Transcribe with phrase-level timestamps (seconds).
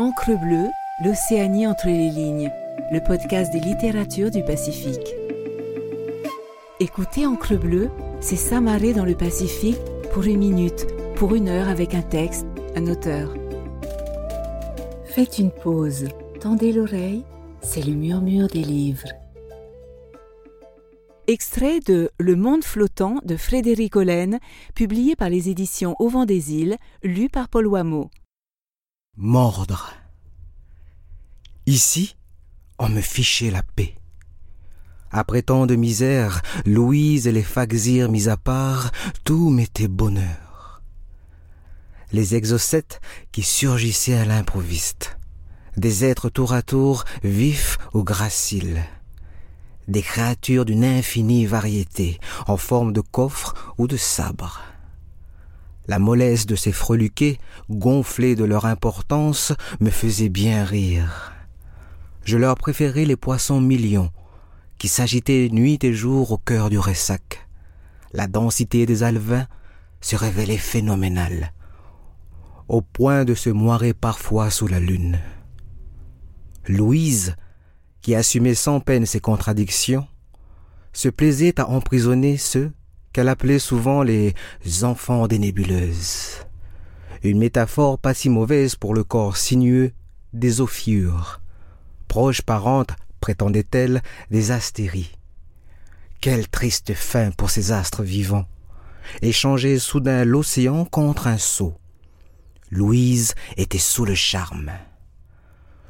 [0.00, 0.70] Encre bleue,
[1.04, 2.50] l'Océanie entre les lignes,
[2.90, 5.14] le podcast des littératures du Pacifique.
[6.80, 9.76] Écoutez Encre bleue, c'est s'amarrer dans le Pacifique
[10.14, 10.86] pour une minute,
[11.16, 13.34] pour une heure avec un texte, un auteur.
[15.04, 16.08] Faites une pause,
[16.40, 17.26] tendez l'oreille,
[17.60, 19.08] c'est le murmure des livres.
[21.26, 24.38] Extrait de Le monde flottant de Frédéric Hollen,
[24.74, 28.08] publié par les éditions Au vent des îles, lu par Paul Wameau.
[29.16, 29.92] Mordre.
[31.66, 32.16] Ici,
[32.78, 33.96] on me fichait la paix.
[35.10, 38.92] Après tant de misère, Louise et les Faxirs mis à part,
[39.24, 40.82] tout m'était bonheur.
[42.12, 43.00] Les exocètes
[43.30, 45.18] qui surgissaient à l'improviste,
[45.76, 48.82] des êtres tour à tour vifs ou graciles,
[49.86, 54.60] des créatures d'une infinie variété, en forme de coffre ou de sabre.
[55.90, 61.32] La mollesse de ces freluquets, gonflés de leur importance, me faisait bien rire.
[62.24, 64.12] Je leur préférais les poissons millions,
[64.78, 67.48] qui s'agitaient nuit et jour au cœur du ressac.
[68.12, 69.48] La densité des alevins
[70.00, 71.52] se révélait phénoménale,
[72.68, 75.18] au point de se moirer parfois sous la lune.
[76.68, 77.34] Louise,
[78.00, 80.06] qui assumait sans peine ses contradictions,
[80.92, 82.70] se plaisait à emprisonner ceux
[83.12, 84.34] qu'elle appelait souvent les
[84.82, 86.46] enfants des nébuleuses.
[87.22, 89.92] Une métaphore pas si mauvaise pour le corps sinueux
[90.32, 91.40] des ophiures,
[92.08, 95.12] proche parente, prétendait-elle, des astéries.
[96.20, 98.46] Quelle triste fin pour ces astres vivants,
[99.22, 101.74] échanger soudain l'océan contre un seau.
[102.70, 104.70] Louise était sous le charme.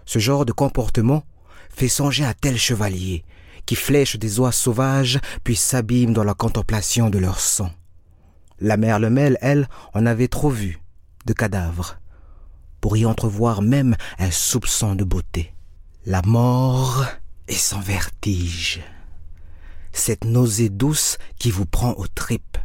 [0.07, 1.25] Ce genre de comportement
[1.69, 3.25] fait songer à tel chevalier
[3.71, 7.71] qui flèchent des oies sauvages puis s'abîment dans la contemplation de leur sang.
[8.59, 10.81] La mère Lemel, elle, en avait trop vu
[11.25, 12.01] de cadavres,
[12.81, 15.55] pour y entrevoir même un soupçon de beauté.
[16.05, 17.05] La mort
[17.47, 18.81] est sans vertige.
[19.93, 22.59] Cette nausée douce qui vous prend aux tripes.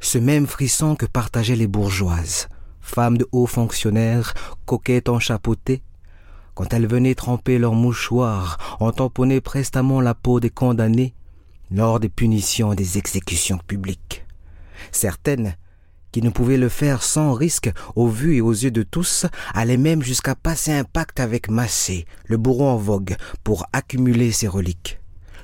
[0.00, 2.48] Ce même frisson que partageaient les bourgeoises,
[2.80, 4.34] femmes de hauts fonctionnaires,
[4.66, 5.84] coquettes enchapeautées,
[6.58, 11.14] quand elles venaient tremper leurs mouchoirs, en tamponner prestamment la peau des condamnés
[11.70, 14.26] lors des punitions et des exécutions publiques.
[14.90, 15.54] Certaines,
[16.10, 19.76] qui ne pouvaient le faire sans risque au vu et aux yeux de tous, allaient
[19.76, 23.14] même jusqu'à passer un pacte avec Massé, le bourreau en vogue,
[23.44, 24.98] pour accumuler ses reliques.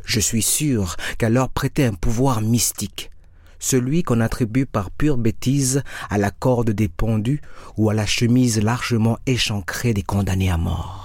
[0.05, 3.13] Je suis sûr qu'elle leur prêtait un pouvoir mystique,
[3.61, 7.41] celui qu'on attribue par pure bêtise à la corde des pendus
[7.77, 11.04] ou à la chemise largement échancrée des condamnés à mort.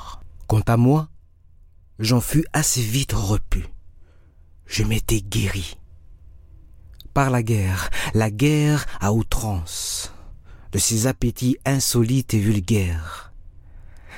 [0.50, 1.10] Quant à moi,
[2.00, 3.68] j'en fus assez vite repu.
[4.66, 5.78] Je m'étais guéri
[7.14, 10.12] par la guerre, la guerre à outrance,
[10.72, 13.32] de ses appétits insolites et vulgaires.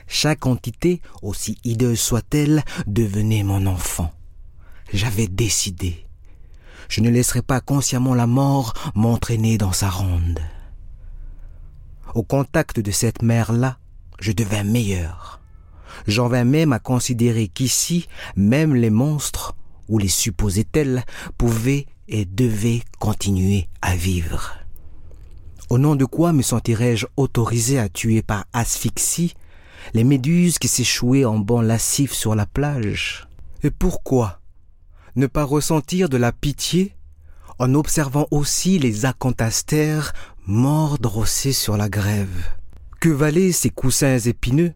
[0.07, 4.13] Chaque entité, aussi hideuse soit-elle, devenait mon enfant.
[4.93, 6.07] J'avais décidé.
[6.87, 10.39] Je ne laisserai pas consciemment la mort m'entraîner dans sa ronde.
[12.15, 13.79] Au contact de cette mère-là,
[14.21, 15.40] je devins meilleur.
[16.07, 19.55] J'en vins même à considérer qu'ici, même les monstres,
[19.87, 21.03] ou les supposés tels,
[21.37, 24.55] pouvaient et devaient continuer à vivre.
[25.69, 29.33] Au nom de quoi me sentirais-je autorisé à tuer par asphyxie
[29.93, 33.27] les méduses qui s'échouaient en bancs lascifs sur la plage?
[33.63, 34.41] Et pourquoi
[35.15, 36.95] ne pas ressentir de la pitié
[37.59, 40.13] en observant aussi les acantastères
[40.45, 42.49] morts drossés sur la grève?
[42.99, 44.73] Que valaient ces coussins épineux,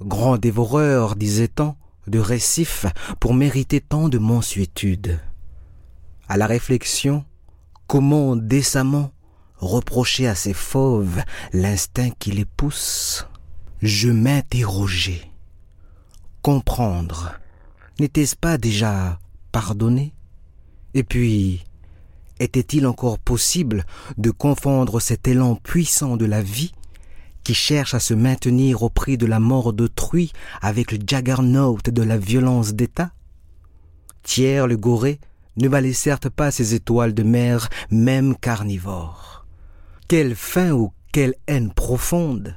[0.00, 1.74] grands dévoreurs, disait-on,
[2.06, 2.86] de récifs
[3.20, 5.20] pour mériter tant de mansuétude.
[6.28, 7.24] À la réflexion,
[7.86, 9.12] comment décemment
[9.56, 13.26] reprocher à ces fauves l'instinct qui les pousse?
[13.82, 15.30] Je m'interrogeais.
[16.42, 17.32] Comprendre,
[17.98, 19.18] n'était-ce pas déjà
[19.52, 20.14] pardonner?
[20.94, 21.64] Et puis,
[22.38, 23.84] était-il encore possible
[24.16, 26.72] de confondre cet élan puissant de la vie
[27.46, 32.02] qui cherche à se maintenir au prix de la mort d'autrui avec le juggernaut de
[32.02, 33.12] la violence d'État?
[34.24, 35.20] Thiers le Goré
[35.56, 39.46] ne valait certes pas ces étoiles de mer, même carnivores.
[40.08, 42.56] Quelle faim ou quelle haine profonde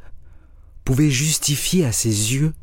[0.86, 2.56] pouvait justifier à ses yeux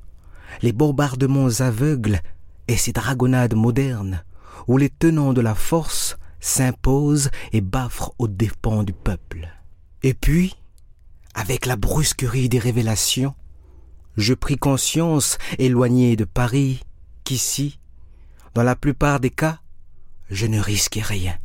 [0.62, 2.18] les bombardements aveugles
[2.66, 4.24] et ces dragonnades modernes
[4.66, 9.46] où les tenants de la force s'imposent et baffrent aux dépens du peuple.
[10.02, 10.56] Et puis,
[11.36, 13.34] avec la brusquerie des révélations,
[14.16, 16.80] je pris conscience, éloigné de Paris,
[17.24, 17.78] qu'ici,
[18.54, 19.60] dans la plupart des cas,
[20.30, 21.36] je ne risquais rien,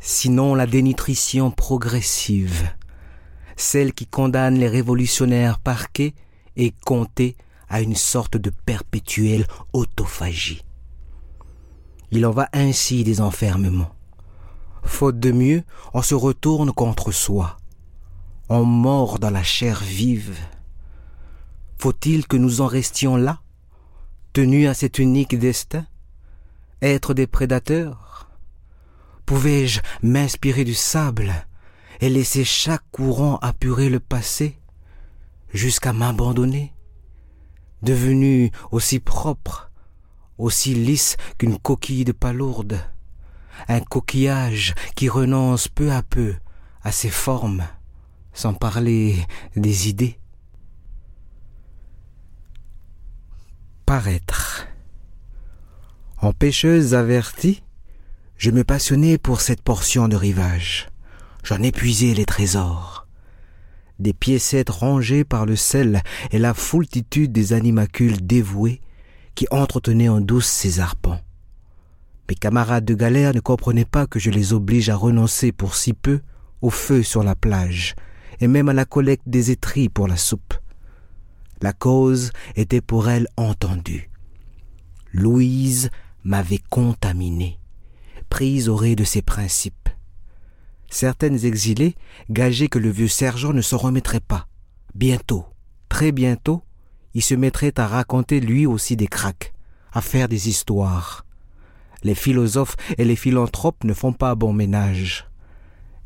[0.00, 2.70] sinon la dénutrition progressive,
[3.56, 6.14] celle qui condamne les révolutionnaires parqués
[6.56, 7.36] et compter
[7.68, 10.64] à une sorte de perpétuelle autophagie.
[12.10, 13.94] Il en va ainsi des enfermements.
[14.82, 15.62] Faute de mieux,
[15.92, 17.59] on se retourne contre soi.
[18.58, 20.36] Mord dans la chair vive.
[21.78, 23.40] Faut-il que nous en restions là,
[24.32, 25.86] tenus à cet unique destin,
[26.82, 28.28] être des prédateurs?
[29.24, 31.32] Pouvais-je m'inspirer du sable
[32.00, 34.58] et laisser chaque courant apurer le passé
[35.54, 36.74] jusqu'à m'abandonner,
[37.82, 39.70] devenu aussi propre,
[40.38, 42.80] aussi lisse qu'une coquille de palourde,
[43.68, 46.34] un coquillage qui renonce peu à peu
[46.82, 47.64] à ses formes,
[48.32, 49.16] sans parler
[49.56, 50.18] des idées.
[53.86, 54.66] Paraître.
[56.18, 57.62] En pêcheuse avertie,
[58.36, 60.88] je me passionnais pour cette portion de rivage.
[61.42, 63.06] J'en épuisais les trésors.
[63.98, 68.80] Des piécettes rangées par le sel et la foultitude des animacules dévoués
[69.34, 71.20] qui entretenaient en douce ces arpents.
[72.28, 75.94] Mes camarades de galère ne comprenaient pas que je les oblige à renoncer pour si
[75.94, 76.20] peu
[76.62, 77.94] au feu sur la plage
[78.40, 80.54] et même à la collecte des étris pour la soupe.
[81.62, 84.10] La cause était pour elle entendue.
[85.12, 85.90] Louise
[86.24, 87.58] m'avait contaminé,
[88.28, 89.88] prise au ré de ses principes.
[90.88, 91.94] Certaines exilées
[92.30, 94.48] gageaient que le vieux sergent ne s'en remettrait pas.
[94.94, 95.46] Bientôt,
[95.88, 96.62] très bientôt,
[97.14, 99.52] il se mettrait à raconter lui aussi des craques,
[99.92, 101.24] à faire des histoires.
[102.02, 105.29] Les philosophes et les philanthropes ne font pas bon ménage.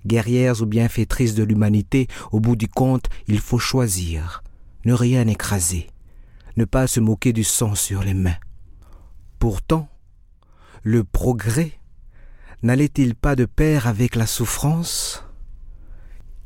[0.06, 4.42] Guerrières ou bienfaitrices de l'humanité, au bout du compte, il faut choisir,
[4.84, 5.88] ne rien écraser,
[6.56, 8.36] ne pas se moquer du sang sur les mains.
[9.38, 9.88] Pourtant,
[10.82, 11.72] le progrès
[12.62, 15.24] n'allait-il pas de pair avec la souffrance?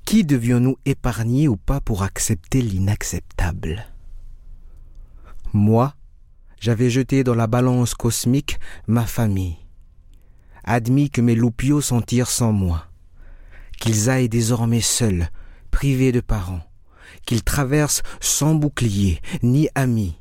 [0.04, 3.86] Qui devions-nous épargner ou pas pour accepter l'inacceptable?
[5.52, 5.94] Moi,
[6.60, 9.58] j'avais jeté dans la balance cosmique ma famille,
[10.64, 12.87] admis que mes loupiaux sont sans moi,
[13.80, 15.28] qu'ils aillent désormais seuls,
[15.70, 16.62] privés de parents,
[17.26, 20.18] qu'ils traversent sans bouclier ni amis,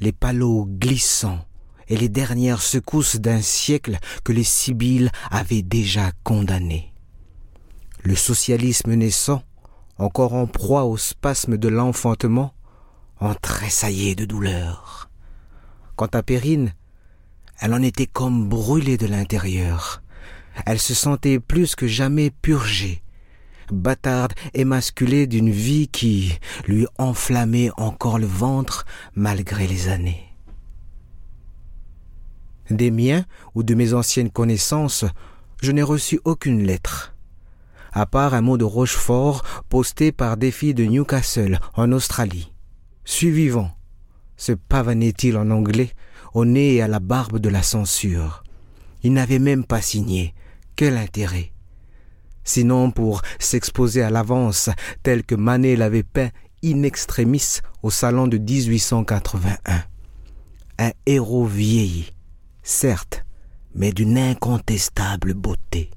[0.00, 1.44] les palots glissants,
[1.88, 6.92] et les dernières secousses d'un siècle que les Sibylles avaient déjà condamné.
[8.02, 9.42] Le socialisme naissant,
[9.98, 12.54] encore en proie au spasme de l'enfantement,
[13.20, 15.08] en tressaillait de douleur.
[15.96, 16.74] Quant à Périne,
[17.60, 20.02] elle en était comme brûlée de l'intérieur.
[20.66, 23.02] Elle se sentait plus que jamais purgée,
[23.72, 28.84] bâtarde émasculée d'une vie qui lui enflammait encore le ventre
[29.14, 30.24] malgré les années.
[32.70, 33.24] Des miens
[33.54, 35.04] ou de mes anciennes connaissances,
[35.60, 37.14] je n'ai reçu aucune lettre,
[37.92, 42.52] à part un mot de Rochefort posté par des filles de Newcastle, en Australie.
[43.04, 43.70] Suivant,
[44.36, 45.90] se pavanait-il en anglais,
[46.32, 48.42] au nez et à la barbe de la censure.
[49.02, 50.34] Il n'avait même pas signé.
[50.76, 51.52] Quel intérêt?
[52.42, 54.70] Sinon pour s'exposer à l'avance,
[55.02, 56.30] tel que Manet l'avait peint
[56.64, 59.84] in extremis au salon de 1881.
[60.78, 62.12] Un héros vieilli,
[62.62, 63.24] certes,
[63.74, 65.90] mais d'une incontestable beauté.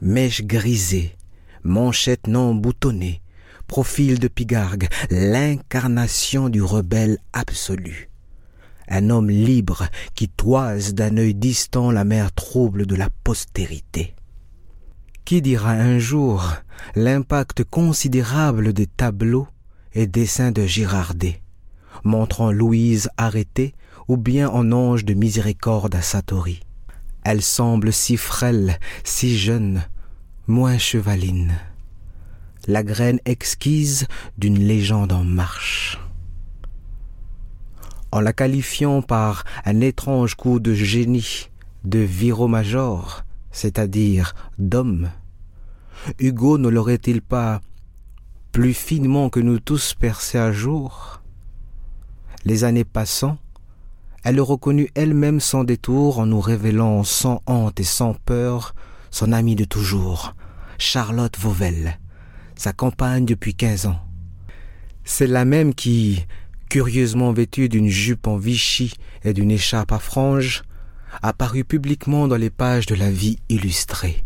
[0.00, 1.16] Mèche grisée,
[1.64, 3.20] manchette non boutonnée,
[3.66, 8.07] profil de pigargue, l'incarnation du rebelle absolu.
[8.88, 14.14] Un homme libre qui toise d'un œil distant la mer trouble de la postérité.
[15.24, 16.54] Qui dira un jour
[16.94, 19.46] l'impact considérable des tableaux
[19.92, 21.42] et dessins de Girardet,
[22.02, 23.74] montrant Louise arrêtée
[24.08, 26.60] ou bien en ange de miséricorde à Satori?
[27.24, 29.82] Elle semble si frêle, si jeune,
[30.46, 31.58] moins chevaline.
[32.66, 34.06] La graine exquise
[34.38, 35.98] d'une légende en marche.
[38.10, 41.50] En la qualifiant par un étrange coup de génie,
[41.84, 45.10] de viro-major, c'est-à-dire d'homme,
[46.18, 47.60] Hugo ne l'aurait-il pas
[48.52, 51.20] plus finement que nous tous percé à jour?
[52.44, 53.36] Les années passant,
[54.24, 58.74] elle le reconnut elle-même sans détour en nous révélant sans honte et sans peur
[59.10, 60.34] son amie de toujours,
[60.78, 61.98] Charlotte Vauvel,
[62.56, 64.00] sa compagne depuis quinze ans.
[65.04, 66.26] C'est la même qui,
[66.68, 68.94] curieusement vêtue d'une jupe en Vichy
[69.24, 70.62] et d'une écharpe à franges,
[71.22, 74.24] apparut publiquement dans les pages de la vie illustrée.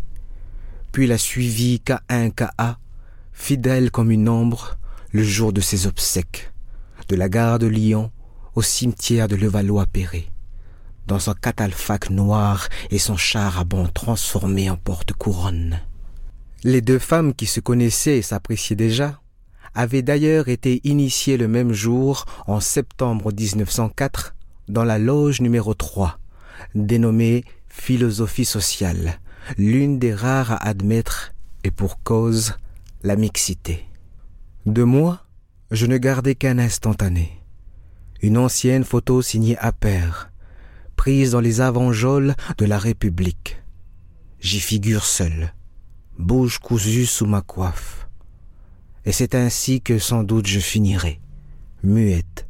[0.91, 2.53] Puis la suivit qu'à un qu'à
[3.31, 4.77] fidèle comme une ombre,
[5.11, 6.51] le jour de ses obsèques,
[7.07, 8.11] de la gare de Lyon
[8.55, 10.27] au cimetière de Levallois-Perret,
[11.07, 15.79] dans son catalphaque noir et son char à banc transformé en porte-couronne.
[16.63, 19.19] Les deux femmes qui se connaissaient et s'appréciaient déjà
[19.75, 24.35] avait d'ailleurs été initié le même jour, en septembre 1904,
[24.67, 26.19] dans la loge numéro 3,
[26.75, 29.19] dénommée Philosophie sociale,
[29.57, 32.55] l'une des rares à admettre, et pour cause,
[33.03, 33.85] la mixité.
[34.65, 35.25] De moi,
[35.71, 37.41] je ne gardais qu'un instantané.
[38.21, 40.31] Une ancienne photo signée Appert,
[40.95, 43.61] prise dans les avant-geôles de la République.
[44.39, 45.53] J'y figure seul,
[46.17, 48.07] bouche cousue sous ma coiffe.
[49.05, 51.19] Et c'est ainsi que sans doute je finirai,
[51.83, 52.47] muette,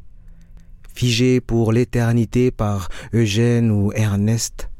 [0.94, 4.70] figée pour l'éternité par Eugène ou Ernest,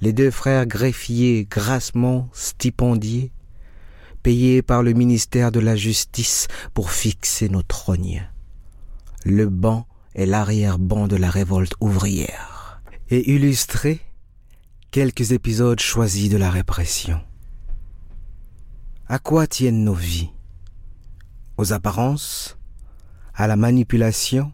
[0.00, 3.32] les deux frères greffiers grassement stipendiés,
[4.22, 8.28] payés par le ministère de la Justice pour fixer nos trognes.
[9.24, 14.00] Le banc est l'arrière-banc de la révolte ouvrière, et illustrer
[14.90, 17.20] quelques épisodes choisis de la répression.
[19.08, 20.30] À quoi tiennent nos vies?
[21.58, 22.58] Aux apparences
[23.32, 24.52] À la manipulation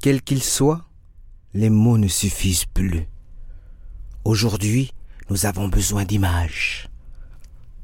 [0.00, 0.84] Quel qu'il soit,
[1.54, 3.08] les mots ne suffisent plus.
[4.26, 4.92] Aujourd'hui,
[5.30, 6.90] nous avons besoin d'images,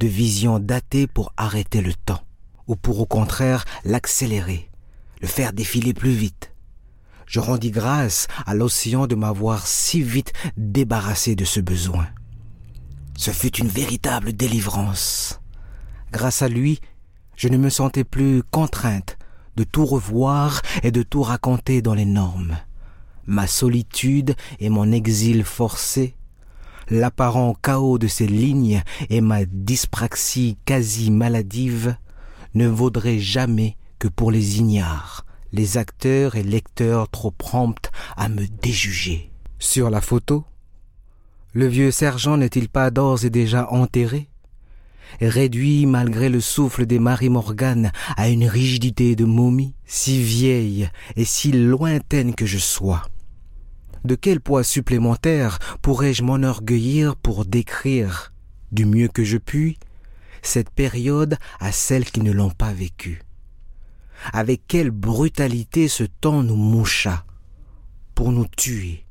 [0.00, 2.22] de visions datées pour arrêter le temps,
[2.66, 4.70] ou pour au contraire l'accélérer,
[5.22, 6.52] le faire défiler plus vite.
[7.26, 12.06] Je rendis grâce à l'océan de m'avoir si vite débarrassé de ce besoin.
[13.16, 15.40] Ce fut une véritable délivrance.
[16.12, 16.80] Grâce à lui,
[17.36, 19.18] je ne me sentais plus contrainte
[19.56, 22.56] de tout revoir et de tout raconter dans les normes.
[23.26, 26.14] Ma solitude et mon exil forcé
[26.90, 31.96] l'apparent chaos de ces lignes et ma dyspraxie quasi maladive
[32.54, 38.46] ne vaudraient jamais que pour les ignares, les acteurs et lecteurs trop prompts à me
[38.62, 39.30] déjuger.
[39.58, 40.44] Sur la photo,
[41.52, 44.28] le vieux sergent n'est-il pas d'ores et déjà enterré?
[45.20, 51.24] Réduit malgré le souffle des Marie Morgan à une rigidité de momie, si vieille et
[51.24, 53.02] si lointaine que je sois
[54.04, 58.32] de quel poids supplémentaire pourrais-je m'enorgueillir pour décrire,
[58.70, 59.78] du mieux que je puis,
[60.42, 63.22] cette période à celles qui ne l'ont pas vécue?
[64.32, 67.24] Avec quelle brutalité ce temps nous moucha
[68.14, 69.06] pour nous tuer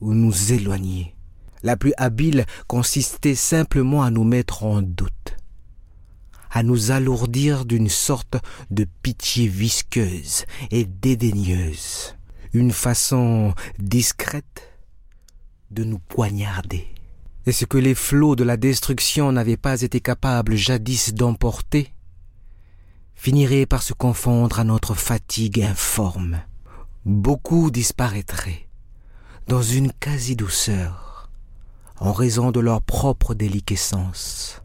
[0.00, 1.15] ou nous éloigner?
[1.66, 5.36] La plus habile consistait simplement à nous mettre en doute,
[6.52, 8.36] à nous alourdir d'une sorte
[8.70, 12.14] de pitié visqueuse et dédaigneuse
[12.52, 14.78] une façon discrète
[15.72, 16.86] de nous poignarder.
[17.46, 21.92] Et ce que les flots de la destruction n'avaient pas été capables jadis d'emporter,
[23.16, 26.38] finirait par se confondre à notre fatigue informe.
[27.04, 28.68] Beaucoup disparaîtraient
[29.48, 31.05] dans une quasi-douceur
[31.98, 34.62] en raison de leur propre déliquescence.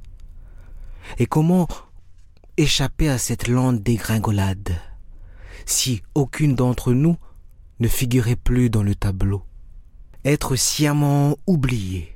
[1.18, 1.68] Et comment
[2.58, 4.76] échapper à cette lente dégringolade
[5.66, 7.18] si aucune d'entre nous
[7.80, 9.44] ne figurait plus dans le tableau?
[10.24, 12.16] Être sciemment oublié,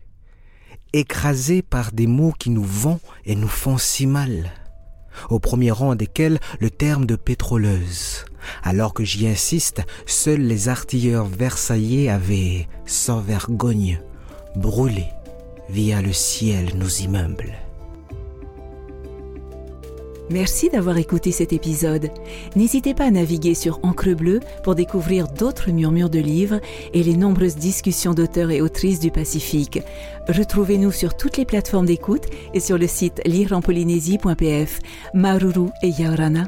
[0.94, 4.52] écrasé par des mots qui nous vont et nous font si mal,
[5.30, 8.26] au premier rang desquels le terme de pétroleuse.
[8.64, 14.00] Alors que j'y insiste, seuls les artilleurs versaillais avaient, sans vergogne,
[14.56, 15.06] brûlé
[15.70, 17.54] via le ciel nos immeubles.
[20.32, 22.10] Merci d'avoir écouté cet épisode.
[22.56, 26.60] N'hésitez pas à naviguer sur Encre Bleue pour découvrir d'autres murmures de livres
[26.94, 29.82] et les nombreuses discussions d'auteurs et autrices du Pacifique.
[30.28, 34.80] Retrouvez-nous sur toutes les plateformes d'écoute et sur le site lireenpolynésie.pf.
[35.14, 36.46] Maruru et Yaorana.